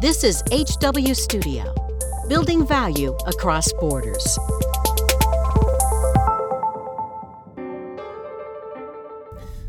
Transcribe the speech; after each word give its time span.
This 0.00 0.24
is 0.24 0.42
HW 0.44 1.14
Studio, 1.14 1.62
building 2.26 2.64
value 2.64 3.14
across 3.26 3.70
borders. 3.74 4.38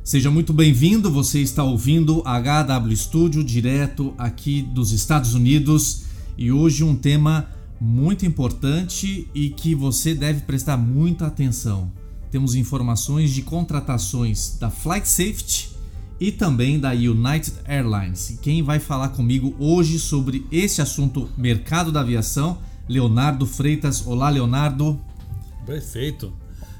Seja 0.02 0.32
muito 0.32 0.54
bem-vindo, 0.54 1.12
você 1.12 1.42
está 1.42 1.66
ouvindo 1.66 2.24
HW 2.24 2.96
Studio 2.96 3.44
direto 3.44 4.14
aqui 4.18 4.62
dos 4.62 4.94
Estados 4.94 5.34
Unidos 5.34 6.04
e 6.38 6.50
hoje 6.50 6.82
um 6.82 6.96
tema 6.96 7.50
muito 7.78 8.26
importante 8.26 9.30
e 9.36 9.50
que 9.50 9.76
você 9.76 10.16
deve 10.16 10.44
prestar 10.44 10.78
muita 10.78 11.28
atenção. 11.28 11.92
Temos 12.32 12.56
informações 12.56 13.32
de 13.32 13.42
contratações 13.42 14.58
da 14.58 14.70
Flight 14.70 15.10
Safety 15.10 15.81
e 16.22 16.32
também 16.32 16.80
da 16.80 16.92
United 16.92 17.52
Airlines. 17.66 18.38
Quem 18.44 18.62
vai 18.62 18.80
falar 18.80 19.10
comigo 19.10 19.56
hoje 19.58 19.98
sobre 19.98 20.46
esse 20.52 20.80
assunto 20.80 21.28
mercado 21.36 21.92
da 21.92 22.02
aviação, 22.02 22.60
Leonardo 22.88 23.48
Freitas. 23.48 24.06
Olá, 24.06 24.30
Leonardo. 24.30 25.02
Perfeito. 25.66 26.32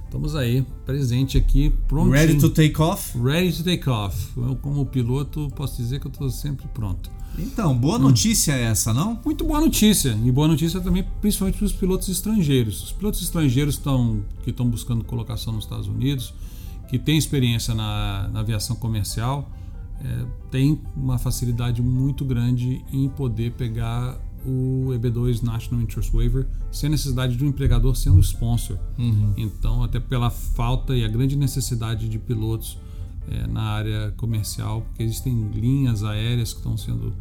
Estamos 0.06 0.36
aí, 0.36 0.64
presente 0.86 1.40
aqui, 1.40 1.74
pronto. 1.88 2.12
Ready 2.12 2.38
to 2.38 2.50
take 2.52 2.80
off? 2.80 3.18
Ready 3.18 3.58
to 3.58 3.64
take 3.64 3.90
off. 3.90 4.16
Eu, 4.38 4.56
como 4.58 4.86
piloto, 4.86 5.50
posso 5.56 5.78
dizer 5.78 6.00
que 6.00 6.06
eu 6.06 6.12
estou 6.12 6.30
sempre 6.30 6.68
pronto. 6.68 7.10
Então, 7.40 7.76
boa 7.76 7.98
notícia 7.98 8.54
hum. 8.54 8.58
essa, 8.58 8.94
não? 8.94 9.20
Muito 9.26 9.44
boa 9.44 9.60
notícia. 9.60 10.16
E 10.24 10.32
boa 10.32 10.50
notícia 10.50 10.80
também, 10.82 11.04
principalmente 11.20 11.58
para 11.58 11.66
os 11.66 11.74
pilotos 11.74 12.10
estrangeiros. 12.10 12.84
Os 12.84 12.92
pilotos 12.92 13.24
estrangeiros 13.24 13.76
estão, 13.76 14.24
que 14.44 14.52
estão 14.52 14.70
buscando 14.70 15.04
colocação 15.04 15.54
nos 15.54 15.64
Estados 15.64 15.88
Unidos, 15.88 16.32
que 16.92 17.00
têm 17.00 17.18
experiência 17.18 17.74
na, 17.74 18.28
na 18.34 18.42
aviação 18.42 18.76
comercial, 18.76 19.50
é, 20.04 20.26
tem 20.52 20.78
uma 20.94 21.18
facilidade 21.18 21.82
muito 21.82 22.26
grande 22.26 22.84
em 22.92 23.08
poder 23.08 23.54
pegar 23.54 24.20
o 24.46 24.88
EB2 24.90 25.42
National 25.42 25.82
Interest 25.82 26.12
Waiver 26.12 26.46
sem 26.70 26.90
necessidade 26.90 27.38
de 27.38 27.46
um 27.46 27.48
empregador 27.48 27.96
sendo 27.96 28.20
sponsor. 28.20 28.78
Uhum. 29.00 29.34
Então, 29.38 29.82
até 29.82 30.02
pela 30.02 30.30
falta 30.30 30.94
e 30.94 31.06
a 31.06 31.08
grande 31.08 31.38
necessidade 31.38 32.10
de 32.10 32.20
pilotos 32.20 32.78
é, 33.30 33.48
na 33.48 33.62
área 33.62 34.12
comercial, 34.18 34.82
porque 34.82 35.02
existem 35.02 35.50
linhas 35.54 36.04
aéreas 36.04 36.52
que 36.52 36.60
estão 36.60 36.76
sendo 36.76 37.14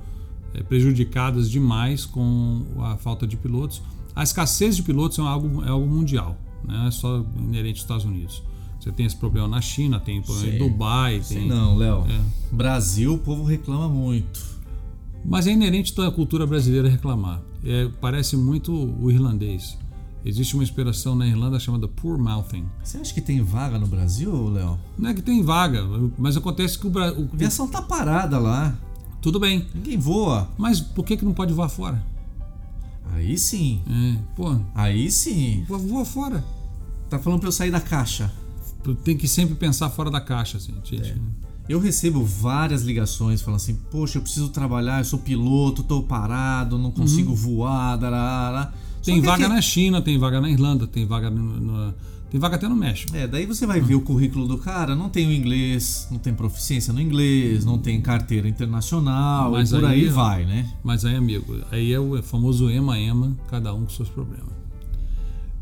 é, 0.53 0.65
prejudicadas 0.65 1.49
demais 1.49 2.05
com 2.05 2.65
a 2.81 2.97
falta 2.97 3.25
de 3.25 3.37
pilotos. 3.37 3.81
A 4.17 4.25
escassez 4.25 4.75
de 4.75 4.83
pilotos 4.83 5.17
é 5.21 5.23
algo, 5.23 5.65
é 5.65 5.69
algo 5.69 5.87
mundial, 5.87 6.37
né? 6.65 6.75
não 6.77 6.87
é 6.89 6.91
só 6.91 7.25
inerente 7.39 7.77
aos 7.77 7.83
Estados 7.83 8.05
Unidos. 8.05 8.43
Você 8.81 8.91
tem 8.91 9.05
esse 9.05 9.17
problema 9.17 9.47
na 9.47 9.61
China, 9.61 10.01
tem 10.01 10.23
problema 10.23 10.51
Sim. 10.51 10.57
em 10.57 10.59
Dubai. 10.59 11.21
Tem, 11.21 11.47
não, 11.47 11.77
Léo. 11.77 12.07
É. 12.09 12.21
Brasil, 12.51 13.15
o 13.15 13.19
povo 13.19 13.45
reclama 13.45 13.89
muito. 13.89 14.43
Mas 15.23 15.47
é 15.47 15.53
inerente 15.53 15.93
toda 15.93 16.09
a 16.09 16.11
cultura 16.11 16.47
brasileira 16.47 16.89
reclamar. 16.89 17.43
É, 17.63 17.89
parece 18.01 18.39
muito 18.39 18.73
o 18.73 19.11
irlandês. 19.11 19.77
Existe 20.25 20.55
uma 20.55 20.63
inspiração 20.63 21.15
na 21.15 21.27
Irlanda 21.27 21.59
chamada 21.59 21.89
poor 21.89 22.19
mouthing. 22.19 22.67
Você 22.83 22.99
acha 22.99 23.13
que 23.13 23.21
tem 23.21 23.43
vaga 23.43 23.79
no 23.79 23.87
Brasil, 23.87 24.49
Léo? 24.49 24.79
Não 24.99 25.11
é 25.11 25.15
que 25.15 25.23
tem 25.23 25.43
vaga, 25.43 25.83
mas 26.19 26.37
acontece 26.37 26.79
que 26.79 26.87
o 26.87 26.91
Brasil. 26.91 27.29
A 27.31 27.35
aviação 27.35 27.69
tá 27.69 27.81
parada 27.81 28.39
lá. 28.39 28.77
Tudo 29.21 29.39
bem. 29.39 29.67
Ninguém 29.75 29.99
voa. 29.99 30.49
Mas 30.59 30.81
por 30.81 31.05
que, 31.05 31.17
que 31.17 31.25
não 31.25 31.33
pode 31.33 31.53
voar 31.53 31.69
fora? 31.69 32.03
Aí 33.13 33.37
sim. 33.37 33.83
É, 33.87 34.19
pô. 34.35 34.57
Aí 34.75 35.11
sim. 35.11 35.65
Voa, 35.67 35.79
voa 35.79 36.05
fora. 36.05 36.45
Tá 37.09 37.19
falando 37.19 37.41
pra 37.41 37.49
eu 37.49 37.53
sair 37.53 37.71
da 37.71 37.81
caixa. 37.81 38.33
Tem 39.05 39.17
que 39.17 39.29
sempre 39.29 39.55
pensar 39.55 39.91
fora 39.91 40.11
da 40.11 40.21
caixa, 40.21 40.59
assim, 40.59 40.75
gente. 40.85 41.11
É. 41.11 41.17
Eu 41.69 41.79
recebo 41.79 42.25
várias 42.25 42.83
ligações 42.83 43.41
falando 43.41 43.57
assim: 43.57 43.79
Poxa, 43.91 44.19
eu 44.19 44.23
preciso 44.23 44.49
trabalhar, 44.49 45.01
eu 45.01 45.05
sou 45.05 45.19
piloto, 45.19 45.83
tô 45.83 46.03
parado, 46.03 46.79
não 46.79 46.91
consigo 46.91 47.31
uhum. 47.31 47.37
voar. 47.37 47.97
Darara. 47.97 48.73
Tem 49.05 49.21
vaga 49.21 49.47
aqui... 49.47 49.55
na 49.55 49.63
China, 49.63 50.03
tem 50.03 50.19
vaga 50.19 50.41
na 50.41 50.51
Irlanda, 50.51 50.87
tem 50.87 51.07
vaga 51.07 51.31
no, 51.31 51.43
no, 51.43 51.95
tem 52.31 52.39
vaga 52.39 52.57
até 52.57 52.69
no 52.69 52.77
México. 52.77 53.17
É, 53.17 53.27
daí 53.27 53.45
você 53.45 53.67
vai 53.67 53.81
ver 53.81 53.97
o 53.97 54.01
currículo 54.01 54.47
do 54.47 54.57
cara, 54.57 54.95
não 54.95 55.09
tem 55.09 55.27
o 55.27 55.33
inglês, 55.33 56.07
não 56.11 56.19
tem 56.19 56.33
proficiência 56.33 56.93
no 56.93 57.01
inglês, 57.01 57.65
não 57.65 57.77
tem 57.77 58.01
carteira 58.01 58.49
internacional, 58.49 59.51
mas 59.51 59.73
e 59.73 59.75
por 59.75 59.85
aí, 59.85 60.03
aí 60.03 60.09
vai, 60.09 60.45
né? 60.45 60.71
Mas 60.85 61.05
aí, 61.05 61.17
amigo, 61.17 61.59
aí 61.73 61.93
é 61.93 61.99
o 61.99 62.23
famoso 62.23 62.71
ema-ema, 62.71 63.37
cada 63.49 63.75
um 63.75 63.83
com 63.83 63.91
seus 63.91 64.09
problemas. 64.09 64.61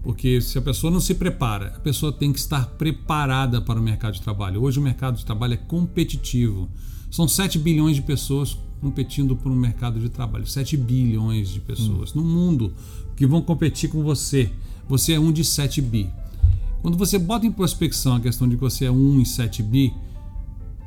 Porque 0.02 0.40
se 0.40 0.56
a 0.56 0.62
pessoa 0.62 0.90
não 0.90 1.00
se 1.00 1.14
prepara, 1.14 1.74
a 1.76 1.80
pessoa 1.80 2.12
tem 2.12 2.32
que 2.32 2.38
estar 2.38 2.66
preparada 2.66 3.60
para 3.60 3.80
o 3.80 3.82
mercado 3.82 4.14
de 4.14 4.22
trabalho. 4.22 4.62
Hoje 4.62 4.78
o 4.78 4.82
mercado 4.82 5.16
de 5.16 5.24
trabalho 5.24 5.54
é 5.54 5.56
competitivo. 5.56 6.68
São 7.10 7.26
7 7.26 7.58
bilhões 7.58 7.96
de 7.96 8.02
pessoas 8.02 8.56
competindo 8.80 9.34
por 9.34 9.50
um 9.50 9.56
mercado 9.56 9.98
de 9.98 10.08
trabalho. 10.08 10.46
7 10.46 10.76
bilhões 10.76 11.48
de 11.48 11.60
pessoas 11.60 12.14
hum. 12.14 12.20
no 12.20 12.24
mundo 12.24 12.72
que 13.16 13.26
vão 13.26 13.42
competir 13.42 13.90
com 13.90 14.02
você. 14.02 14.50
Você 14.88 15.12
é 15.12 15.20
um 15.20 15.32
de 15.32 15.44
7 15.44 15.82
bi. 15.82 16.08
Quando 16.80 16.96
você 16.96 17.18
bota 17.18 17.46
em 17.46 17.52
prospecção 17.52 18.14
a 18.14 18.20
questão 18.20 18.48
de 18.48 18.54
que 18.54 18.60
você 18.60 18.84
é 18.84 18.90
um 18.90 19.20
em 19.20 19.24
7 19.24 19.62
bi 19.62 19.92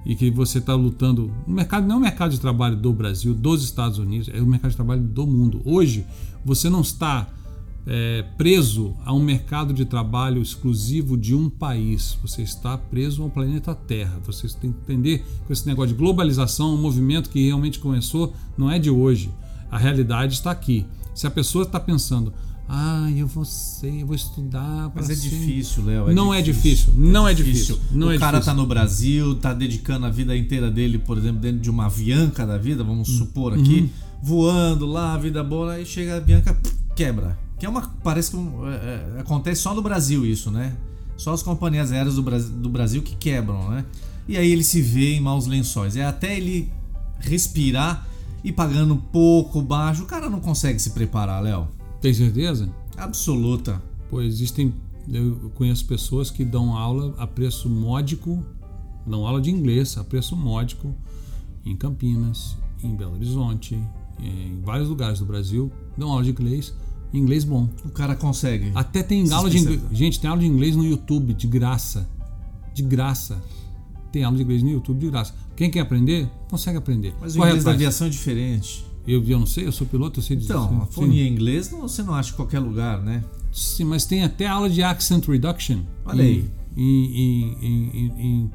e 0.06 0.16
que 0.16 0.32
você 0.32 0.60
está 0.60 0.74
lutando, 0.74 1.32
o 1.46 1.52
mercado 1.52 1.86
não 1.86 1.96
é 1.96 1.98
o 1.98 2.02
mercado 2.02 2.32
de 2.32 2.40
trabalho 2.40 2.78
do 2.78 2.94
Brasil, 2.94 3.34
dos 3.34 3.64
Estados 3.64 3.98
Unidos, 3.98 4.30
é 4.34 4.42
o 4.42 4.48
mercado 4.48 4.72
de 4.72 4.78
trabalho 4.78 5.02
do 5.02 5.28
mundo. 5.28 5.62
Hoje 5.66 6.06
você 6.46 6.70
não 6.70 6.82
está 6.82 7.28
é, 7.86 8.24
preso 8.38 8.96
a 9.03 9.14
um 9.14 9.19
mercado 9.19 9.74
de 9.74 9.86
trabalho 9.86 10.42
exclusivo 10.42 11.18
de 11.18 11.34
um 11.34 11.50
país. 11.50 12.18
Você 12.22 12.42
está 12.42 12.78
preso 12.78 13.24
ao 13.24 13.30
planeta 13.30 13.74
Terra. 13.74 14.19
Você 14.25 14.47
tem 14.47 14.72
que 14.72 14.80
entender 14.80 15.25
que 15.47 15.53
esse 15.53 15.66
negócio 15.68 15.94
de 15.94 16.00
globalização, 16.00 16.74
um 16.75 16.81
movimento 16.81 17.30
que 17.30 17.46
realmente 17.46 17.80
começou, 17.80 18.34
não 18.58 18.69
é 18.69 18.78
de 18.78 18.90
hoje. 18.90 19.31
A 19.69 19.78
realidade 19.78 20.34
está 20.34 20.52
aqui. 20.52 20.86
Se 21.14 21.25
a 21.25 21.31
pessoa 21.31 21.64
está 21.64 21.80
pensando, 21.80 22.34
ah, 22.69 23.09
eu 23.16 23.28
vou 23.28 23.44
ser, 23.44 24.02
eu 24.02 24.08
vou 24.08 24.16
estudar. 24.16 24.92
Mas 24.94 25.09
é 25.09 25.16
ser... 25.16 25.30
difícil, 25.30 25.86
Léo. 25.86 26.09
É 26.09 26.13
não, 26.13 26.34
é 26.34 26.42
difícil. 26.42 26.94
não 26.96 27.28
é 27.28 27.34
difícil. 27.34 27.80
Não 27.92 28.08
o 28.08 28.12
é 28.12 28.18
cara 28.18 28.38
está 28.38 28.53
no 28.53 28.66
Brasil, 28.66 29.34
está 29.34 29.53
dedicando 29.53 30.06
a 30.06 30.09
vida 30.09 30.36
inteira 30.38 30.69
dele, 30.69 30.98
por 30.98 31.18
exemplo, 31.18 31.42
dentro 31.42 31.59
de 31.59 31.69
uma 31.69 31.88
avianca 31.88 32.46
da 32.46 32.58
vida, 32.58 32.84
vamos 32.84 33.09
uhum. 33.09 33.18
supor 33.18 33.53
aqui, 33.53 33.81
uhum. 33.81 33.90
voando 34.22 34.86
lá, 34.86 35.18
vida 35.18 35.44
boa, 35.44 35.74
aí 35.74 35.86
chega 35.86 36.13
a 36.13 36.18
avianca, 36.18 36.58
quebra 36.96 37.38
que 37.62 37.66
é 37.68 37.70
uma. 37.70 37.84
Parece 38.04 38.32
que 38.32 38.38
é, 38.38 39.18
é, 39.18 39.20
acontece 39.20 39.62
só 39.62 39.76
no 39.76 39.84
Brasil 39.84 40.26
isso, 40.26 40.50
né? 40.50 40.76
Só 41.16 41.32
as 41.32 41.44
companhias 41.44 41.92
aéreas 41.92 42.16
do, 42.16 42.24
Brasil, 42.24 42.50
do 42.50 42.68
Brasil 42.68 43.04
que 43.04 43.16
quebram, 43.16 43.70
né? 43.70 43.86
E 44.28 44.36
aí 44.36 44.52
ele 44.52 44.64
se 44.64 44.82
vê 44.82 45.14
em 45.14 45.22
maus 45.22 45.46
lençóis. 45.46 45.96
É 45.96 46.04
até 46.04 46.36
ele 46.36 46.74
respirar 47.20 48.08
e 48.44 48.52
pagando 48.52 48.96
pouco, 48.96 49.62
baixo, 49.62 50.02
o 50.02 50.06
cara 50.08 50.28
não 50.28 50.40
consegue 50.40 50.80
se 50.80 50.90
preparar, 50.90 51.44
Léo. 51.44 51.68
Tem 52.02 52.12
certeza? 52.12 52.68
Absoluta. 52.98 53.80
Pois 54.10 54.34
existem. 54.34 54.74
Eu 55.08 55.52
conheço 55.54 55.86
pessoas 55.86 56.32
que 56.32 56.44
dão 56.44 56.76
aula 56.76 57.14
a 57.20 57.28
preço 57.28 57.70
módico, 57.70 58.44
dão 59.06 59.28
aula 59.28 59.40
de 59.40 59.52
inglês 59.52 60.00
a 60.00 60.04
preço 60.04 60.36
módico 60.36 60.96
em 61.64 61.76
Campinas, 61.76 62.58
em 62.84 62.96
Belo 62.96 63.14
Horizonte, 63.14 63.78
em 64.20 64.60
vários 64.62 64.90
lugares 64.90 65.20
do 65.20 65.26
Brasil, 65.26 65.72
dão 65.96 66.10
aula 66.10 66.24
de 66.24 66.32
inglês 66.32 66.74
Inglês 67.14 67.44
bom. 67.44 67.68
O 67.84 67.90
cara 67.90 68.16
consegue. 68.16 68.72
Até 68.74 69.04
tem 69.04 69.30
aula 69.32 69.50
de 69.50 69.58
inglês. 69.58 69.82
Gente, 69.92 70.20
tem 70.20 70.30
aula 70.30 70.42
de 70.42 70.48
inglês 70.48 70.76
no 70.76 70.86
YouTube, 70.86 71.34
de 71.34 71.48
graça. 71.48 72.10
De 72.74 72.82
graça. 72.82 73.42
Tem 74.12 74.24
aula 74.24 74.38
de 74.38 74.44
inglês 74.44 74.64
no 74.64 74.70
YouTube 74.70 75.00
de 75.00 75.10
graça. 75.10 75.34
Quem 75.56 75.70
quer 75.70 75.82
aprender, 75.82 76.30
consegue 76.50 76.78
aprender. 76.78 77.14
Mas 77.20 77.36
o 77.36 77.40
Corre 77.40 77.50
inglês 77.50 77.64
da 77.66 77.72
aviação 77.72 78.08
é 78.08 78.10
diferente. 78.10 78.86
Eu, 79.06 79.24
eu 79.24 79.40
não 79.40 79.46
sei, 79.46 79.66
eu 79.66 79.72
sou 79.72 79.86
piloto, 79.88 80.20
eu 80.20 80.24
sei 80.24 80.38
dizer. 80.38 80.54
Então, 80.54 80.82
a 80.82 80.86
fonia 80.86 81.24
em 81.24 81.32
inglês 81.32 81.70
você 81.70 82.04
não 82.04 82.14
acha 82.14 82.32
em 82.32 82.36
qualquer 82.36 82.60
lugar, 82.60 83.02
né? 83.02 83.24
Sim, 83.52 83.86
mas 83.86 84.06
tem 84.06 84.24
até 84.24 84.48
aula 84.48 84.70
de 84.70 84.82
accent 84.82 85.28
reduction. 85.28 85.80
Olha 86.06 86.24
aí. 86.24 86.50
Em, 86.78 87.58
em, 87.62 88.08
em, 88.18 88.52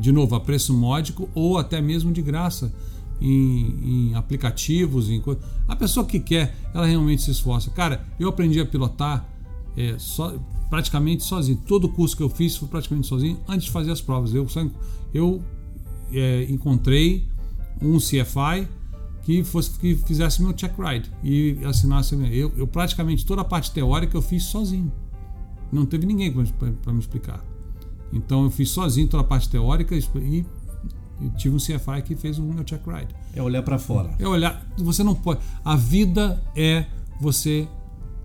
de 0.00 0.12
novo, 0.12 0.34
a 0.34 0.40
preço 0.40 0.72
módico 0.72 1.28
ou 1.34 1.58
até 1.58 1.80
mesmo 1.82 2.12
de 2.12 2.22
graça 2.22 2.72
em, 3.20 4.10
em 4.10 4.14
aplicativos, 4.14 5.10
em 5.10 5.20
coisas. 5.20 5.42
A 5.68 5.76
pessoa 5.76 6.06
que 6.06 6.18
quer, 6.18 6.54
ela 6.74 6.86
realmente 6.86 7.22
se 7.22 7.30
esforça. 7.30 7.70
Cara, 7.70 8.04
eu 8.18 8.28
aprendi 8.28 8.60
a 8.60 8.66
pilotar 8.66 9.28
é, 9.76 9.96
praticamente 10.68 11.24
sozinho. 11.24 11.60
Todo 11.66 11.84
o 11.84 11.88
curso 11.88 12.16
que 12.16 12.22
eu 12.22 12.30
fiz 12.30 12.56
foi 12.56 12.68
praticamente 12.68 13.06
sozinho 13.06 13.38
antes 13.48 13.66
de 13.66 13.70
fazer 13.70 13.90
as 13.90 14.00
provas. 14.00 14.34
Eu, 14.34 14.46
eu 15.12 15.42
é, 16.12 16.46
encontrei 16.48 17.28
um 17.80 17.98
CFI 17.98 18.68
que 19.22 19.44
fosse 19.44 19.78
que 19.78 19.94
fizesse 19.94 20.42
meu 20.42 20.52
check 20.52 20.72
ride 20.78 21.10
e 21.22 21.58
assinasse 21.64 22.14
eu, 22.32 22.52
eu 22.56 22.66
praticamente 22.66 23.24
toda 23.24 23.42
a 23.42 23.44
parte 23.44 23.70
teórica 23.70 24.16
eu 24.16 24.22
fiz 24.22 24.44
sozinho 24.44 24.90
não 25.70 25.84
teve 25.84 26.06
ninguém 26.06 26.32
para 26.82 26.92
me 26.92 26.98
explicar 26.98 27.44
então 28.12 28.44
eu 28.44 28.50
fiz 28.50 28.70
sozinho 28.70 29.06
toda 29.08 29.22
a 29.22 29.26
parte 29.26 29.48
teórica 29.48 29.94
e 29.94 30.44
eu 31.20 31.30
tive 31.30 31.54
um 31.54 31.58
CFI 31.58 32.02
que 32.04 32.14
fez 32.16 32.38
o 32.38 32.42
meu 32.42 32.64
check 32.64 32.80
ride. 32.86 33.14
É 33.34 33.42
olhar 33.42 33.62
para 33.62 33.78
fora. 33.78 34.10
É 34.18 34.26
olhar. 34.26 34.64
Você 34.78 35.02
não 35.02 35.14
pode. 35.14 35.40
A 35.64 35.76
vida 35.76 36.42
é 36.56 36.86
você 37.20 37.68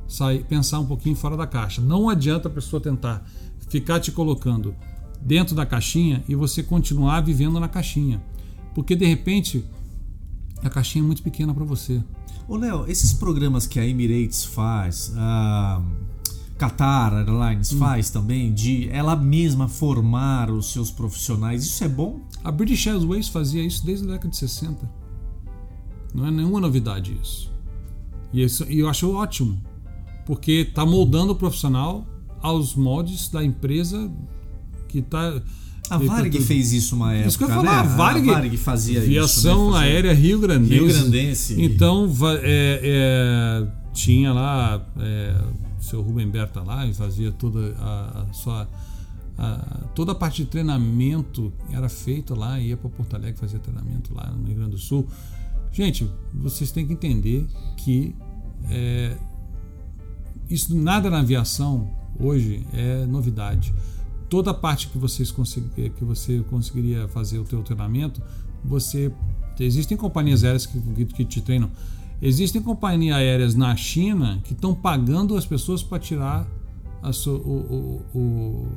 sair, 0.07 0.43
pensar 0.43 0.79
um 0.79 0.85
pouquinho 0.85 1.15
fora 1.15 1.35
da 1.35 1.45
caixa. 1.47 1.81
Não 1.81 2.09
adianta 2.09 2.47
a 2.47 2.51
pessoa 2.51 2.81
tentar 2.81 3.25
ficar 3.69 3.99
te 3.99 4.11
colocando 4.11 4.75
dentro 5.21 5.55
da 5.55 5.65
caixinha 5.65 6.23
e 6.29 6.35
você 6.35 6.61
continuar 6.63 7.21
vivendo 7.21 7.59
na 7.59 7.67
caixinha. 7.67 8.23
Porque 8.73 8.95
de 8.95 9.05
repente 9.05 9.65
A 10.63 10.69
caixinha 10.69 11.03
é 11.03 11.05
muito 11.05 11.21
pequena 11.21 11.53
para 11.53 11.63
você. 11.63 12.01
Ô, 12.47 12.57
Léo, 12.57 12.85
esses 12.87 13.13
programas 13.13 13.67
que 13.67 13.79
a 13.79 13.85
Emirates 13.85 14.43
faz, 14.43 15.13
a 15.15 15.81
Qatar 16.57 17.13
Airlines 17.13 17.73
hum. 17.73 17.79
faz 17.79 18.09
também, 18.09 18.53
de 18.53 18.89
ela 18.89 19.15
mesma 19.15 19.67
formar 19.67 20.49
os 20.49 20.71
seus 20.71 20.89
profissionais, 20.89 21.65
isso 21.65 21.83
é 21.83 21.87
bom? 21.87 22.21
A 22.43 22.51
British 22.51 22.87
Airways 22.87 23.27
fazia 23.27 23.63
isso 23.63 23.85
desde 23.85 24.05
a 24.05 24.11
década 24.11 24.29
de 24.29 24.37
60. 24.37 24.89
Não 26.13 26.25
é 26.25 26.31
nenhuma 26.31 26.61
novidade 26.61 27.17
isso. 27.21 27.51
E, 28.31 28.41
isso, 28.41 28.65
e 28.69 28.79
eu 28.79 28.89
acho 28.89 29.11
ótimo, 29.11 29.61
porque 30.25 30.65
está 30.69 30.85
moldando 30.85 31.33
o 31.33 31.35
profissional 31.35 32.05
aos 32.41 32.75
moldes 32.75 33.27
da 33.29 33.43
empresa 33.43 34.11
que 34.87 34.99
está. 34.99 35.41
A 35.89 35.97
Varig 35.97 36.41
fez 36.41 36.71
isso 36.71 36.95
uma 36.95 37.13
época. 37.13 37.27
Isso 37.27 37.37
que 37.37 37.43
eu 37.43 37.49
ia 37.49 37.55
falar, 37.55 37.83
né? 37.83 37.91
a 37.91 37.95
Varig, 37.95 38.29
a 38.29 38.33
Varig 38.33 38.57
fazia 38.57 39.01
Viação 39.01 39.69
isso, 39.69 39.77
né? 39.77 39.85
aérea 39.85 40.13
Rio 40.13 40.39
Grandense. 40.39 40.73
Rio 40.73 40.87
Grandense. 40.87 41.61
Então, 41.61 42.11
é, 42.41 42.79
é, 42.83 43.67
tinha 43.93 44.33
lá, 44.33 44.83
é, 44.99 45.35
seu 45.85 46.01
Rubem 46.01 46.29
Berta 46.29 46.61
lá 46.61 46.85
e 46.85 46.93
fazia 46.93 47.31
toda 47.31 47.75
a, 47.77 48.21
a 48.21 48.33
sua. 48.33 48.67
A, 49.37 49.89
toda 49.93 50.13
a 50.13 50.15
parte 50.15 50.43
de 50.43 50.49
treinamento 50.49 51.51
era 51.69 51.89
feita 51.89 52.33
lá, 52.33 52.59
ia 52.59 52.77
para 52.77 52.89
Porto 52.89 53.15
Alegre 53.15 53.37
fazer 53.37 53.59
treinamento 53.59 54.13
lá 54.13 54.31
no 54.31 54.45
Rio 54.47 54.55
Grande 54.55 54.71
do 54.71 54.77
Sul. 54.77 55.07
Gente, 55.71 56.09
vocês 56.33 56.71
têm 56.71 56.87
que 56.87 56.93
entender 56.93 57.45
que 57.75 58.15
é, 58.69 59.17
isso 60.49 60.75
nada 60.75 61.09
na 61.09 61.19
aviação 61.19 61.89
hoje 62.19 62.65
é 62.71 63.05
novidade. 63.05 63.73
Toda 64.29 64.51
a 64.51 64.53
parte 64.53 64.87
que, 64.87 64.97
vocês 64.97 65.31
que 65.31 66.03
você 66.03 66.39
conseguiria 66.49 67.07
fazer 67.09 67.39
o 67.39 67.43
teu 67.43 67.61
treinamento, 67.61 68.21
você 68.63 69.11
existem 69.59 69.97
companhias 69.97 70.43
aéreas 70.43 70.65
que, 70.65 70.79
que, 70.79 71.05
que 71.05 71.25
te 71.25 71.41
treinam. 71.41 71.69
Existem 72.21 72.61
companhias 72.61 73.17
aéreas 73.17 73.55
na 73.55 73.75
China 73.75 74.39
que 74.43 74.53
estão 74.53 74.73
pagando 74.73 75.35
as 75.35 75.45
pessoas 75.45 75.83
para 75.83 75.99
tirar 75.99 76.47
a 77.01 77.11
o, 77.29 77.31
o, 77.31 78.17
o, 78.17 78.67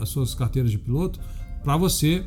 as 0.00 0.08
suas 0.08 0.34
carteiras 0.34 0.70
de 0.70 0.78
piloto 0.78 1.20
para 1.62 1.76
você 1.76 2.24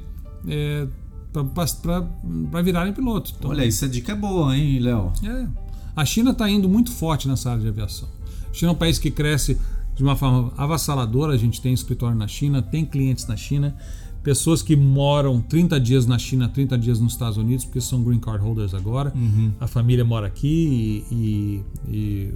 é, 0.48 0.88
para 1.32 2.62
virarem 2.62 2.94
piloto. 2.94 3.34
Então, 3.38 3.52
Olha, 3.52 3.68
dica 3.68 4.14
é 4.14 4.16
boa, 4.16 4.56
hein, 4.56 4.80
Léo? 4.80 5.12
É. 5.24 5.48
A 5.96 6.06
China 6.06 6.32
está 6.32 6.50
indo 6.50 6.70
muito 6.70 6.92
forte 6.92 7.28
nessa 7.28 7.52
área 7.52 7.62
de 7.62 7.68
aviação. 7.68 8.08
A 8.50 8.54
China 8.54 8.72
é 8.72 8.74
um 8.74 8.78
país 8.78 8.98
que 8.98 9.12
cresce 9.12 9.60
de 9.96 10.04
uma 10.04 10.16
forma 10.16 10.54
avassaladora. 10.58 11.34
A 11.34 11.38
gente 11.38 11.62
tem 11.62 11.74
escritório 11.74 12.16
na 12.16 12.28
China, 12.28 12.62
tem 12.62 12.86
clientes 12.86 13.28
na 13.28 13.36
China, 13.36 13.76
pessoas 14.24 14.62
que 14.62 14.76
moram 14.76 15.42
30 15.42 15.80
dias 15.80 16.06
na 16.06 16.18
China, 16.18 16.50
30 16.50 16.78
dias 16.78 17.00
nos 17.00 17.14
Estados 17.14 17.38
Unidos, 17.38 17.66
porque 17.66 17.82
são 17.82 18.04
green 18.04 18.20
card 18.20 18.44
holders 18.44 18.74
agora. 18.74 19.14
Uhum. 19.16 19.52
A 19.60 19.68
família 19.68 20.04
mora 20.04 20.28
aqui 20.28 21.06
e, 21.12 21.16
e, 21.16 21.64
e 21.88 22.34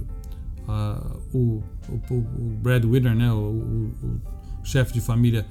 uh, 0.68 1.20
o, 1.32 1.62
o, 1.88 2.14
o 2.14 2.58
Brad 2.62 2.84
Winner, 2.84 3.14
né, 3.14 3.32
o, 3.32 3.36
o, 3.36 3.92
o 4.02 4.64
chefe 4.64 4.92
de 4.92 5.00
família, 5.00 5.46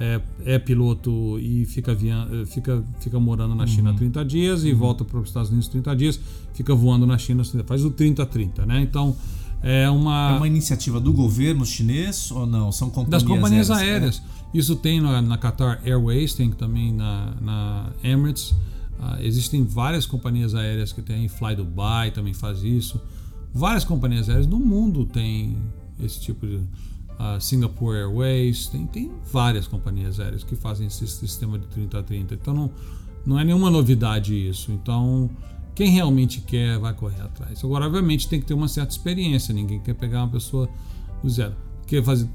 é, 0.00 0.20
é, 0.44 0.58
piloto 0.58 1.38
e 1.40 1.64
fica, 1.64 1.92
via, 1.92 2.28
fica, 2.46 2.84
fica 3.00 3.18
morando 3.18 3.54
na 3.54 3.66
China 3.66 3.90
uhum. 3.90 3.96
30 3.96 4.24
dias 4.24 4.64
e 4.64 4.70
uhum. 4.72 4.78
volta 4.78 5.04
para 5.04 5.18
os 5.18 5.28
Estados 5.28 5.50
Unidos 5.50 5.68
30 5.68 5.96
dias, 5.96 6.20
fica 6.54 6.74
voando 6.74 7.04
na 7.04 7.18
China, 7.18 7.42
faz 7.66 7.84
o 7.84 7.90
30-30, 7.90 8.64
né? 8.64 8.80
Então 8.80 9.16
é 9.62 9.88
uma. 9.90 10.32
É 10.34 10.36
uma 10.36 10.46
iniciativa 10.46 11.00
do 11.00 11.12
governo 11.12 11.64
chinês 11.66 12.30
ou 12.30 12.46
não? 12.46 12.70
São 12.70 12.88
companhias 12.90 13.22
Das 13.22 13.22
companhias 13.22 13.70
aéreas. 13.70 13.92
aéreas. 13.92 14.22
É. 14.54 14.58
Isso 14.58 14.76
tem 14.76 15.00
na, 15.00 15.20
na, 15.20 15.36
Qatar 15.36 15.80
Airways, 15.84 16.34
tem 16.34 16.50
também 16.50 16.92
na, 16.92 17.34
na 17.40 17.90
Emirates. 18.02 18.50
Uh, 18.50 19.20
existem 19.20 19.64
várias 19.64 20.06
companhias 20.06 20.54
aéreas 20.54 20.92
que 20.92 21.02
têm, 21.02 21.28
Fly 21.28 21.54
Dubai 21.54 22.10
também 22.10 22.34
faz 22.34 22.62
isso. 22.62 23.00
Várias 23.54 23.84
companhias 23.84 24.28
aéreas 24.28 24.46
no 24.46 24.58
mundo 24.58 25.04
têm 25.04 25.56
esse 26.00 26.20
tipo 26.20 26.46
de. 26.46 26.56
Uh, 26.56 27.40
Singapore 27.40 27.96
Airways, 27.96 28.68
tem, 28.68 28.86
tem 28.86 29.10
várias 29.32 29.66
companhias 29.66 30.20
aéreas 30.20 30.44
que 30.44 30.54
fazem 30.54 30.86
esse 30.86 31.04
sistema 31.04 31.58
de 31.58 31.66
30 31.66 31.98
a 31.98 32.02
30. 32.04 32.34
Então 32.34 32.54
não, 32.54 32.70
não 33.26 33.38
é 33.40 33.44
nenhuma 33.44 33.68
novidade 33.68 34.32
isso. 34.34 34.70
Então 34.70 35.28
quem 35.78 35.90
realmente 35.90 36.40
quer 36.40 36.76
vai 36.76 36.92
correr 36.92 37.20
atrás. 37.22 37.64
Agora, 37.64 37.86
obviamente, 37.86 38.28
tem 38.28 38.40
que 38.40 38.46
ter 38.46 38.52
uma 38.52 38.66
certa 38.66 38.90
experiência. 38.90 39.54
Ninguém 39.54 39.78
quer 39.78 39.94
pegar 39.94 40.24
uma 40.24 40.28
pessoa 40.28 40.68
do 41.22 41.30
zero. 41.30 41.54
Porque 41.78 42.02
fazer 42.02 42.28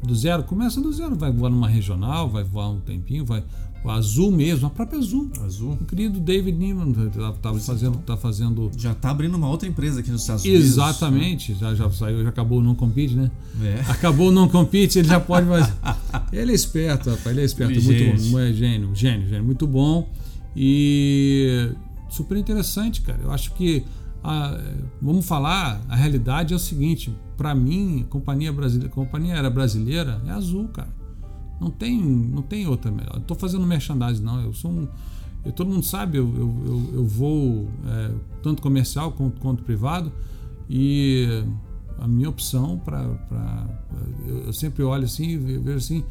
do 0.00 0.14
zero, 0.14 0.44
começa 0.44 0.80
do 0.80 0.92
zero. 0.92 1.16
Vai 1.16 1.32
voar 1.32 1.50
numa 1.50 1.66
regional, 1.66 2.30
vai 2.30 2.44
voar 2.44 2.70
um 2.70 2.78
tempinho, 2.78 3.24
vai. 3.24 3.42
O 3.84 3.90
Azul 3.90 4.30
mesmo, 4.30 4.68
a 4.68 4.70
própria 4.70 5.00
Azul. 5.00 5.28
Azul. 5.44 5.72
O 5.72 5.84
querido 5.84 6.20
David 6.20 6.56
Neiman 6.56 6.92
tá, 6.92 7.32
tá 7.32 7.54
fazendo, 7.54 7.98
tá 7.98 8.16
fazendo. 8.16 8.70
Já 8.78 8.92
está 8.92 9.10
abrindo 9.10 9.34
uma 9.36 9.48
outra 9.48 9.68
empresa 9.68 9.98
aqui 9.98 10.12
nos 10.12 10.20
Estados 10.20 10.44
Unidos. 10.44 10.64
Exatamente. 10.64 11.50
Né? 11.50 11.58
Já, 11.58 11.74
já 11.74 11.90
saiu, 11.90 12.22
já 12.22 12.28
acabou 12.28 12.60
o 12.60 12.62
não 12.62 12.76
compete, 12.76 13.14
né? 13.14 13.28
É. 13.60 13.80
Acabou 13.90 14.28
o 14.28 14.32
não 14.32 14.48
compete, 14.48 15.00
ele 15.00 15.08
já 15.08 15.18
pode 15.18 15.48
fazer. 15.48 15.72
ele 16.32 16.52
é 16.52 16.54
esperto, 16.54 17.10
rapaz. 17.10 17.26
Ele 17.26 17.40
é 17.40 17.44
esperto. 17.44 17.82
Muito 17.82 18.30
bom. 18.30 18.38
É 18.38 18.52
gênio, 18.52 18.94
gênio, 18.94 19.28
gênio. 19.28 19.44
Muito 19.44 19.66
bom. 19.66 20.08
E 20.56 21.72
super 22.14 22.36
interessante, 22.36 23.02
cara. 23.02 23.20
Eu 23.22 23.30
acho 23.30 23.52
que 23.54 23.84
a, 24.22 24.58
vamos 25.00 25.26
falar, 25.26 25.80
a 25.88 25.96
realidade 25.96 26.52
é 26.52 26.56
o 26.56 26.60
seguinte, 26.60 27.14
para 27.36 27.54
mim, 27.54 28.06
companhia 28.08 28.52
brasileira, 28.52 28.92
companhia 28.92 29.34
era 29.34 29.50
brasileira 29.50 30.22
é 30.26 30.30
azul, 30.30 30.68
cara. 30.68 30.94
Não 31.60 31.70
tem, 31.70 32.00
não 32.00 32.42
tem 32.42 32.66
outra 32.66 32.90
melhor. 32.90 33.14
Não 33.14 33.22
tô 33.22 33.34
fazendo 33.34 33.66
merchandising 33.66 34.22
não, 34.22 34.40
eu 34.40 34.52
sou 34.52 34.70
um 34.70 34.88
eu, 35.44 35.52
todo 35.52 35.70
mundo 35.70 35.84
sabe, 35.84 36.16
eu, 36.16 36.26
eu, 36.34 36.54
eu, 36.64 36.90
eu 36.94 37.04
vou 37.04 37.68
é, 37.86 38.10
tanto 38.42 38.62
comercial 38.62 39.12
quanto, 39.12 39.40
quanto 39.40 39.62
privado 39.62 40.10
e 40.68 41.44
a 41.98 42.08
minha 42.08 42.30
opção 42.30 42.78
para 42.78 43.02
eu, 44.26 44.46
eu 44.46 44.52
sempre 44.52 44.82
olho 44.82 45.04
assim 45.04 45.32
e 45.32 45.36
vejo 45.36 45.76
assim 45.76 46.04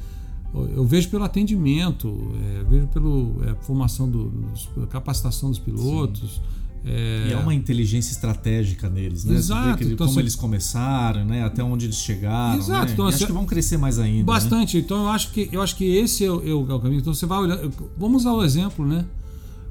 eu 0.53 0.85
vejo 0.85 1.09
pelo 1.09 1.23
atendimento, 1.23 2.31
é, 2.59 2.63
vejo 2.63 2.87
pela 2.87 3.51
é, 3.51 3.55
formação 3.61 4.09
do, 4.09 4.29
dos, 4.29 4.69
capacitação 4.89 5.49
dos 5.49 5.57
pilotos. 5.57 6.39
É... 6.85 7.29
E 7.29 7.33
há 7.33 7.39
uma 7.39 7.53
inteligência 7.53 8.11
estratégica 8.11 8.89
neles, 8.89 9.23
né? 9.23 9.35
Exato. 9.35 9.83
Então, 9.83 10.05
como 10.05 10.19
eles 10.19 10.35
começaram, 10.35 11.23
né? 11.23 11.43
Até 11.43 11.63
onde 11.63 11.85
eles 11.85 11.95
chegaram. 11.95 12.59
Exato. 12.59 12.87
Né? 12.87 12.91
Então, 12.91 13.07
acho 13.07 13.25
que 13.25 13.31
vão 13.31 13.45
crescer 13.45 13.77
mais 13.77 13.97
ainda. 13.97 14.17
Né? 14.17 14.23
Bastante. 14.23 14.77
Né? 14.77 14.83
Então 14.83 15.03
eu 15.03 15.09
acho 15.09 15.31
que 15.31 15.49
eu 15.51 15.61
acho 15.61 15.75
que 15.77 15.85
esse 15.85 16.25
é 16.25 16.31
o, 16.31 16.47
é 16.47 16.53
o 16.53 16.79
caminho. 16.79 16.99
Então 16.99 17.13
você 17.13 17.25
vai 17.25 17.39
olhar. 17.39 17.57
Vamos 17.97 18.23
usar 18.23 18.33
o 18.33 18.43
exemplo, 18.43 18.85
né? 18.85 19.05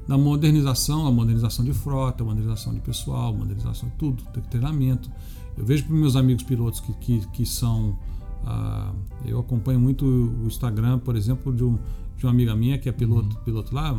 Da 0.07 0.17
modernização, 0.17 1.05
a 1.05 1.11
modernização 1.11 1.63
de 1.63 1.71
frota, 1.71 2.23
modernização 2.23 2.73
de 2.73 2.79
pessoal, 2.81 3.33
modernização 3.33 3.87
de 3.87 3.95
tudo, 3.95 4.23
treinamento. 4.49 5.09
Eu 5.55 5.63
vejo 5.63 5.85
para 5.85 5.95
meus 5.95 6.15
amigos 6.15 6.43
pilotos 6.43 6.79
que, 6.79 6.93
que, 6.93 7.27
que 7.27 7.45
são 7.45 7.95
ah, 8.45 8.93
eu 9.25 9.39
acompanho 9.39 9.79
muito 9.79 10.05
o 10.05 10.47
Instagram, 10.47 10.99
por 10.99 11.15
exemplo, 11.15 11.53
de, 11.53 11.63
um, 11.63 11.77
de 12.17 12.25
uma 12.25 12.31
amiga 12.31 12.55
minha 12.55 12.77
que 12.77 12.89
é 12.89 12.91
piloto, 12.91 13.35
uhum. 13.35 13.43
piloto 13.43 13.73
lá, 13.73 13.93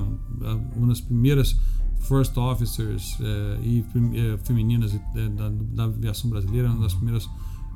uma 0.74 0.88
das 0.88 1.00
primeiras 1.00 1.58
first 2.00 2.36
officers 2.36 3.18
eh, 3.20 3.58
e 3.62 3.84
eh, 4.14 4.38
femininas 4.44 4.94
eh, 4.94 5.28
da, 5.30 5.48
da, 5.48 5.84
aviação 5.84 6.28
brasileira, 6.28 6.68
uma 6.70 6.82
das 6.82 6.94
primeiras 6.94 7.28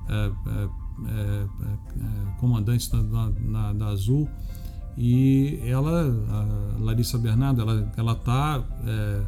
eh, 0.09 0.33
eh, 1.07 1.47
comandantes 2.39 2.89
da, 2.89 3.03
da, 3.03 3.73
da, 3.73 3.87
Azul. 3.87 4.29
E 4.97 5.61
ela, 5.65 6.03
a 6.29 6.83
Larissa 6.83 7.19
Bernardo, 7.19 7.63
ela, 7.63 7.93
ela 7.97 8.15
tá 8.17 8.65
é, 8.85 9.23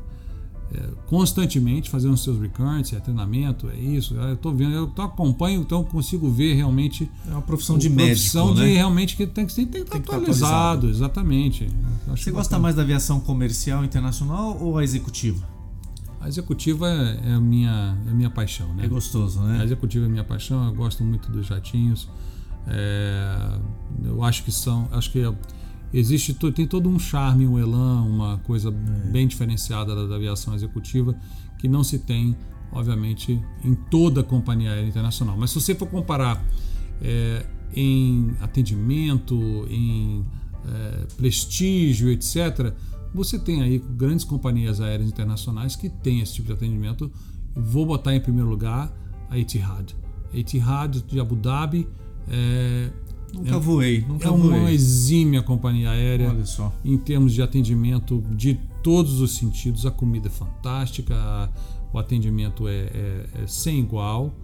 constantemente 1.07 1.91
fazendo 1.91 2.17
seus 2.17 2.41
recurrents, 2.41 2.93
é 2.93 3.01
treinamento, 3.01 3.69
é 3.69 3.77
isso. 3.77 4.15
Eu 4.15 4.35
estou 4.35 4.55
vendo, 4.55 4.73
eu 4.75 4.87
tô 4.87 5.03
acompanho, 5.03 5.63
então 5.63 5.83
consigo 5.83 6.31
ver 6.31 6.55
realmente. 6.55 7.11
É 7.27 7.33
uma 7.33 7.43
profissão 7.43 7.77
de 7.77 7.89
médico. 7.89 8.11
Profissão 8.11 8.55
né? 8.55 8.67
de 8.67 8.75
realmente 8.75 9.17
que 9.17 9.27
tem 9.27 9.47
que, 9.47 9.55
tem 9.55 9.67
que 9.67 9.79
estar 9.79 9.93
tem 9.93 10.01
atualizado, 10.01 10.55
atualizado, 10.55 10.91
exatamente. 10.91 11.69
Acho 12.09 12.23
Você 12.23 12.31
gosta 12.31 12.59
mais 12.59 12.75
da 12.75 12.83
aviação 12.83 13.19
comercial 13.21 13.85
internacional 13.85 14.57
ou 14.61 14.79
a 14.79 14.85
executiva? 14.85 15.49
A 16.21 16.29
executiva 16.29 16.87
é 16.89 17.33
a 17.33 17.41
minha, 17.41 17.97
é 18.07 18.11
a 18.11 18.15
minha 18.15 18.31
paixão, 18.31 18.73
né? 18.75 18.85
É 18.85 18.89
gostoso, 18.89 19.41
né? 19.41 19.61
A 19.61 19.65
executiva 19.65 20.05
é 20.05 20.09
a 20.09 20.11
minha 20.11 20.25
paixão, 20.25 20.67
eu 20.67 20.75
gosto 20.75 21.03
muito 21.03 21.33
dos 21.33 21.47
jatinhos. 21.47 22.09
É, 22.69 23.59
eu 24.05 24.23
acho 24.23 24.45
que 24.45 24.53
são. 24.53 24.87
Acho 24.93 25.11
que 25.11 25.21
existe 25.93 26.35
tem 26.53 26.67
todo 26.67 26.89
um 26.89 26.99
charme, 26.99 27.47
um 27.47 27.59
elan, 27.59 28.03
uma 28.03 28.39
coisa 28.39 28.69
é. 28.69 29.11
bem 29.11 29.27
diferenciada 29.27 29.95
da, 29.95 30.07
da, 30.07 30.17
aviação 30.17 30.55
executiva 30.55 31.15
que 31.59 31.69
não 31.69 31.83
se 31.85 31.99
tem, 31.99 32.37
obviamente, 32.73 33.41
em 33.65 33.75
toda 33.75 34.21
a 34.21 34.25
companhia 34.25 34.71
aérea 34.71 34.89
internacional. 34.89 35.37
Mas 35.37 35.51
se 35.51 35.61
você 35.61 35.75
for 35.75 35.87
comparar 35.87 36.45
é, 37.03 37.45
em 37.75 38.35
atendimento, 38.41 39.67
em 39.69 40.25
é, 40.67 41.07
prestígio, 41.17 42.11
etc., 42.11 42.73
você 43.13 43.39
tem 43.39 43.63
aí 43.63 43.79
grandes 43.79 44.25
companhias 44.25 44.81
aéreas 44.81 45.09
internacionais 45.09 45.75
que 45.75 45.89
têm 45.89 46.21
esse 46.21 46.35
tipo 46.35 46.47
de 46.47 46.53
atendimento. 46.53 47.11
Vou 47.55 47.85
botar 47.85 48.15
em 48.15 48.21
primeiro 48.21 48.49
lugar 48.49 48.93
a 49.29 49.37
Etihad. 49.37 49.97
A 50.33 50.37
Etihad 50.37 51.03
de 51.03 51.19
Abu 51.19 51.35
Dhabi 51.35 51.89
é, 52.29 52.91
Nunca 53.35 53.57
é, 53.57 53.59
voei, 53.59 54.05
nunca 54.07 54.29
é 54.29 54.31
voei. 54.31 54.59
uma 54.59 54.73
exímia 54.73 55.43
companhia 55.43 55.91
aérea 55.91 56.31
Olha 56.31 56.45
só. 56.45 56.73
em 56.85 56.99
termos 56.99 57.33
de 57.33 57.43
atendimento 57.43 58.23
de 58.33 58.59
todos 58.83 59.21
os 59.21 59.37
sentidos. 59.37 59.87
A 59.87 59.91
comida 59.91 60.29
é 60.29 60.31
fantástica, 60.31 61.15
a, 61.15 61.49
o 61.93 61.99
atendimento 61.99 62.67
é, 62.69 62.73
é, 62.73 63.27
é 63.43 63.47
sem 63.47 63.81
igual. 63.81 64.35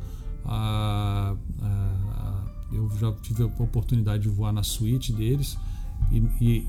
A, 0.45 1.35
a, 1.63 2.45
eu 2.73 2.91
já 2.99 3.13
tive 3.23 3.43
a 3.43 3.47
oportunidade 3.47 4.25
de 4.25 4.29
voar 4.29 4.53
na 4.53 4.63
suíte 4.63 5.13
deles 5.13 5.57
e, 6.11 6.23
e 6.41 6.69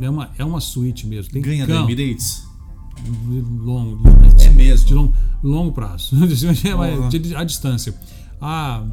é, 0.00 0.10
uma, 0.10 0.30
é 0.38 0.44
uma 0.44 0.60
suíte 0.60 1.06
mesmo. 1.06 1.32
Tem 1.32 1.42
Ganha 1.42 1.66
cama, 1.66 1.80
da 1.80 1.84
Emirates? 1.84 2.48
Longo, 3.62 4.02
é 4.44 4.50
mesmo? 4.50 4.86
De 4.86 4.94
longo, 4.94 5.14
longo 5.42 5.72
prazo, 5.72 6.16
a 7.36 7.44
distância. 7.44 7.94
A, 8.40 8.84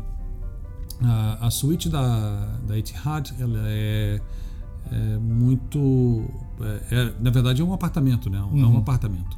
a, 1.02 1.48
a 1.48 1.52
suíte 1.52 1.90
da, 1.90 2.58
da 2.68 2.78
Etihad 2.78 3.34
ela 3.40 3.60
é, 3.66 4.20
é 4.92 5.18
muito. 5.18 6.26
É, 6.60 6.96
é, 6.96 7.14
na 7.20 7.30
verdade, 7.30 7.62
é 7.62 7.66
um 7.66 7.74
apartamento, 7.74 8.30
né? 8.30 8.42
Uhum. 8.42 8.62
É 8.62 8.66
um 8.66 8.72
uhum. 8.72 8.78
apartamento. 8.78 9.38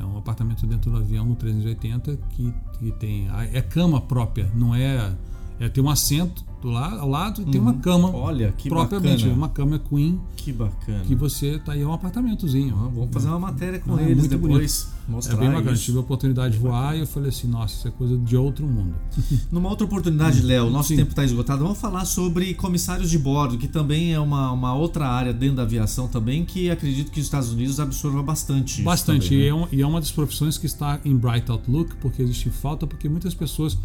É 0.00 0.04
um 0.04 0.16
apartamento 0.16 0.66
dentro 0.66 0.90
do 0.90 0.96
avião 0.96 1.24
no 1.24 1.36
380 1.36 2.16
que, 2.30 2.54
que 2.78 2.92
tem. 2.92 3.28
É 3.52 3.60
cama 3.60 4.00
própria, 4.00 4.50
não 4.54 4.74
é. 4.74 5.14
É, 5.62 5.68
tem 5.68 5.82
um 5.82 5.88
assento 5.88 6.44
do 6.60 6.70
lado, 6.70 6.98
ao 6.98 7.08
lado 7.08 7.42
e 7.42 7.44
tem 7.44 7.60
uma 7.60 7.70
uhum. 7.70 7.78
cama. 7.78 8.10
Olha, 8.12 8.52
que 8.58 8.68
propriamente, 8.68 9.22
bacana. 9.22 9.32
uma 9.32 9.48
cama 9.48 9.78
queen. 9.78 10.20
Que 10.36 10.52
bacana. 10.52 11.04
Que 11.04 11.14
você 11.14 11.56
tá 11.60 11.70
aí 11.70 11.82
é 11.82 11.86
um 11.86 11.92
apartamentozinho. 11.92 12.74
Ah, 12.76 12.90
vamos 12.92 13.10
fazer 13.12 13.28
uma 13.28 13.38
matéria 13.38 13.78
com 13.78 13.94
ah, 13.94 14.02
eles 14.02 14.26
depois. 14.26 14.52
Bonito. 14.52 15.02
Mostrar 15.08 15.36
é 15.36 15.38
bem 15.38 15.50
bacana. 15.50 15.70
Isso. 15.70 15.84
Tive 15.84 15.98
a 15.98 16.00
oportunidade 16.00 16.54
de 16.54 16.58
voar 16.58 16.96
e 16.96 17.00
eu 17.00 17.06
falei 17.06 17.28
assim, 17.28 17.46
nossa, 17.46 17.76
isso 17.76 17.86
é 17.86 17.92
coisa 17.92 18.18
de 18.18 18.36
outro 18.36 18.66
mundo. 18.66 18.92
Numa 19.52 19.68
outra 19.68 19.84
oportunidade, 19.84 20.42
Léo, 20.42 20.68
nosso 20.68 20.88
Sim. 20.88 20.96
tempo 20.96 21.10
está 21.10 21.24
esgotado. 21.24 21.62
Vamos 21.62 21.78
falar 21.78 22.04
sobre 22.06 22.54
comissários 22.54 23.08
de 23.08 23.18
bordo, 23.18 23.56
que 23.56 23.68
também 23.68 24.12
é 24.12 24.18
uma, 24.18 24.50
uma 24.50 24.74
outra 24.74 25.06
área 25.06 25.32
dentro 25.32 25.56
da 25.56 25.62
aviação 25.62 26.08
também, 26.08 26.44
que 26.44 26.70
acredito 26.70 27.12
que 27.12 27.20
os 27.20 27.26
Estados 27.26 27.52
Unidos 27.52 27.78
absorva 27.78 28.20
bastante. 28.20 28.82
Bastante. 28.82 29.28
Também, 29.28 29.52
né? 29.52 29.68
e, 29.70 29.76
é 29.76 29.78
e 29.78 29.82
é 29.82 29.86
uma 29.86 30.00
das 30.00 30.10
profissões 30.10 30.58
que 30.58 30.66
está 30.66 30.98
em 31.04 31.16
Bright 31.16 31.48
Outlook, 31.52 31.94
porque 32.00 32.20
existe 32.20 32.50
falta, 32.50 32.84
porque 32.84 33.08
muitas 33.08 33.32
pessoas 33.32 33.78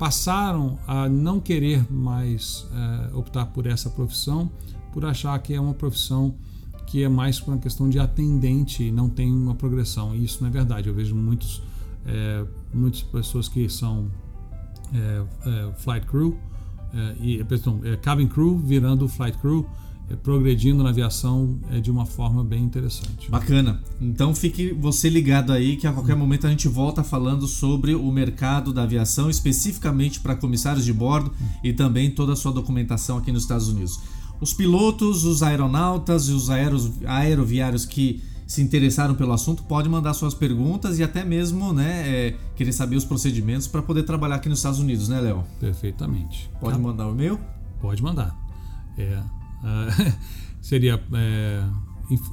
passaram 0.00 0.78
a 0.86 1.10
não 1.10 1.38
querer 1.38 1.84
mais 1.92 2.66
é, 2.72 3.14
optar 3.14 3.44
por 3.44 3.66
essa 3.66 3.90
profissão, 3.90 4.50
por 4.94 5.04
achar 5.04 5.38
que 5.40 5.52
é 5.52 5.60
uma 5.60 5.74
profissão 5.74 6.34
que 6.86 7.04
é 7.04 7.08
mais 7.08 7.38
uma 7.42 7.58
questão 7.58 7.86
de 7.86 7.98
atendente 7.98 8.82
e 8.82 8.90
não 8.90 9.10
tem 9.10 9.30
uma 9.30 9.54
progressão. 9.54 10.14
E 10.14 10.24
isso 10.24 10.38
não 10.40 10.48
é 10.48 10.50
verdade. 10.50 10.88
Eu 10.88 10.94
vejo 10.94 11.14
muitos, 11.14 11.62
é, 12.06 12.46
muitas 12.72 13.02
pessoas 13.02 13.46
que 13.46 13.68
são 13.68 14.10
é 14.92 15.72
flight 15.76 16.06
crew, 16.06 16.36
e, 17.20 17.44
perdão, 17.44 17.80
cabin 18.02 18.26
crew 18.26 18.58
virando 18.58 19.06
flight 19.06 19.38
crew 19.38 19.64
progredindo 20.16 20.82
na 20.82 20.90
aviação 20.90 21.58
é, 21.70 21.80
de 21.80 21.90
uma 21.90 22.04
forma 22.04 22.42
bem 22.42 22.62
interessante. 22.62 23.30
Bacana. 23.30 23.80
Então 24.00 24.34
fique 24.34 24.72
você 24.72 25.08
ligado 25.08 25.52
aí 25.52 25.76
que 25.76 25.86
a 25.86 25.92
qualquer 25.92 26.16
momento 26.16 26.46
a 26.46 26.50
gente 26.50 26.68
volta 26.68 27.02
falando 27.04 27.46
sobre 27.46 27.94
o 27.94 28.10
mercado 28.10 28.72
da 28.72 28.82
aviação, 28.82 29.30
especificamente 29.30 30.20
para 30.20 30.34
comissários 30.34 30.84
de 30.84 30.92
bordo 30.92 31.32
e 31.62 31.72
também 31.72 32.10
toda 32.10 32.32
a 32.32 32.36
sua 32.36 32.52
documentação 32.52 33.18
aqui 33.18 33.30
nos 33.30 33.42
Estados 33.42 33.68
Unidos. 33.68 34.00
Os 34.40 34.52
pilotos, 34.52 35.24
os 35.24 35.42
aeronautas 35.42 36.28
e 36.28 36.32
os 36.32 36.50
aeros, 36.50 36.90
aeroviários 37.06 37.84
que 37.84 38.22
se 38.46 38.60
interessaram 38.60 39.14
pelo 39.14 39.32
assunto 39.32 39.62
podem 39.62 39.88
mandar 39.88 40.12
suas 40.12 40.34
perguntas 40.34 40.98
e 40.98 41.04
até 41.04 41.24
mesmo 41.24 41.72
né, 41.72 42.02
é, 42.08 42.36
querer 42.56 42.72
saber 42.72 42.96
os 42.96 43.04
procedimentos 43.04 43.68
para 43.68 43.80
poder 43.80 44.02
trabalhar 44.02 44.36
aqui 44.36 44.48
nos 44.48 44.58
Estados 44.58 44.80
Unidos, 44.80 45.08
né, 45.08 45.20
Léo? 45.20 45.44
Perfeitamente. 45.60 46.50
Pode 46.60 46.76
tá. 46.76 46.82
mandar 46.82 47.06
o 47.06 47.12
e-mail? 47.12 47.38
Pode 47.80 48.02
mandar. 48.02 48.36
É, 48.98 49.22
Uh, 49.62 50.12
seria 50.60 51.02
é, 51.14 51.64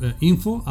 é 0.02 0.16
info.hw.law. 0.22 0.68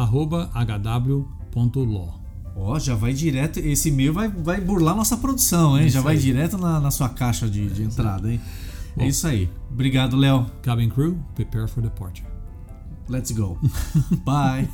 Ó, 2.55 2.73
oh, 2.73 2.79
já 2.79 2.95
vai 2.95 3.13
direto. 3.13 3.59
Esse 3.59 3.89
e-mail 3.89 4.13
vai, 4.13 4.27
vai 4.29 4.59
burlar 4.59 4.95
nossa 4.95 5.15
produção, 5.15 5.79
hein? 5.79 5.89
já 5.89 6.01
vai 6.01 6.15
aí. 6.15 6.21
direto 6.21 6.57
na, 6.57 6.79
na, 6.79 6.89
sua 6.89 7.07
caixa 7.07 7.47
de, 7.47 7.67
de 7.69 7.83
entrada, 7.83 8.31
hein? 8.31 8.41
Bom, 8.95 9.03
é 9.03 9.07
isso 9.07 9.27
aí. 9.27 9.47
Obrigado, 9.71 10.17
Léo. 10.17 10.47
Cabin 10.63 10.89
crew, 10.89 11.19
prepare 11.35 11.67
for 11.67 11.83
departure. 11.83 12.25
Let's 13.07 13.31
go. 13.31 13.59
Bye. 14.25 14.67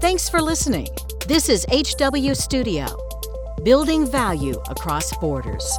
Thanks 0.00 0.28
for 0.28 0.40
listening. 0.40 0.88
This 1.28 1.48
is 1.48 1.64
HW 1.66 2.34
Studio. 2.34 3.01
Building 3.62 4.04
value 4.10 4.60
across 4.70 5.16
borders. 5.18 5.78